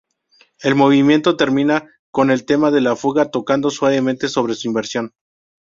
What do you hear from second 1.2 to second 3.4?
termina con el tema de la fuga